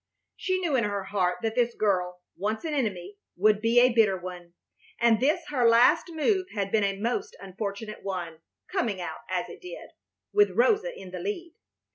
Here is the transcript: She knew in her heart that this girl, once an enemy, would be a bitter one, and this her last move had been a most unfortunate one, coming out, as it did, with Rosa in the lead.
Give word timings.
She 0.35 0.59
knew 0.61 0.75
in 0.75 0.83
her 0.83 1.03
heart 1.03 1.43
that 1.43 1.53
this 1.53 1.75
girl, 1.75 2.23
once 2.35 2.65
an 2.65 2.73
enemy, 2.73 3.17
would 3.35 3.61
be 3.61 3.79
a 3.79 3.93
bitter 3.93 4.17
one, 4.17 4.53
and 4.99 5.19
this 5.19 5.45
her 5.49 5.69
last 5.69 6.09
move 6.11 6.47
had 6.55 6.71
been 6.71 6.83
a 6.83 6.97
most 6.97 7.35
unfortunate 7.39 8.01
one, 8.01 8.39
coming 8.67 8.99
out, 8.99 9.19
as 9.29 9.47
it 9.47 9.61
did, 9.61 9.91
with 10.33 10.57
Rosa 10.57 10.91
in 10.99 11.11
the 11.11 11.19
lead. 11.19 11.53